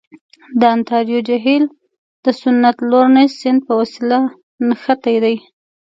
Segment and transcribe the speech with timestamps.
[0.59, 1.63] د انتاریو جهیل
[2.23, 4.17] د سنت لورنس سیند په وسیله
[4.67, 5.35] نښتی دی.